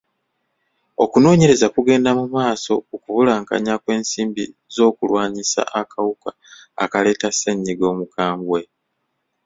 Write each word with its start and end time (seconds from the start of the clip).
Okunoonyereza 1.03 1.67
kugenda 1.75 2.09
mu 2.19 2.25
maaso 2.35 2.71
ku 2.87 2.95
kubulankanya 3.03 3.73
kw'ensimbi 3.83 4.45
z'okulwanyisa 4.73 5.61
akawuka 5.81 6.29
akaleeta 6.83 7.27
ssenyiga 7.33 7.85
omukambwe. 7.93 8.61